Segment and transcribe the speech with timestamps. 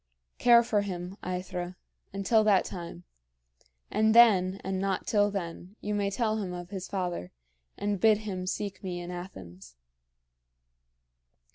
[0.39, 1.75] Care for him, AEthra,
[2.11, 3.03] until that time;
[3.91, 7.31] and then, and not till then, you may tell him of his father,
[7.77, 9.75] and bid him seek me in Athens."